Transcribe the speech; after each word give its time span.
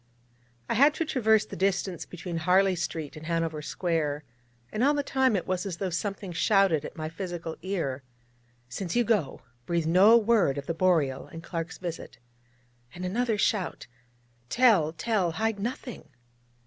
I 0.67 0.73
had 0.73 0.95
to 0.95 1.05
traverse 1.05 1.45
the 1.45 1.55
distance 1.55 2.07
between 2.07 2.37
Harley 2.37 2.75
Street 2.75 3.15
and 3.15 3.27
Hanover 3.27 3.61
Square, 3.61 4.23
and 4.71 4.83
all 4.83 4.95
the 4.95 5.03
time 5.03 5.35
it 5.35 5.45
was 5.45 5.63
as 5.63 5.77
though 5.77 5.91
something 5.91 6.31
shouted 6.31 6.83
at 6.83 6.95
my 6.97 7.07
physical 7.07 7.55
ear: 7.61 8.01
'Since 8.67 8.95
you 8.95 9.03
go, 9.03 9.41
breathe 9.67 9.85
no 9.85 10.17
word 10.17 10.57
of 10.57 10.65
the 10.65 10.73
Boreal, 10.73 11.27
and 11.27 11.43
Clark's 11.43 11.77
visit'; 11.77 12.17
and 12.95 13.05
another 13.05 13.37
shout: 13.37 13.85
'Tell, 14.49 14.91
tell, 14.93 15.33
hide 15.33 15.59
nothing!' 15.59 16.09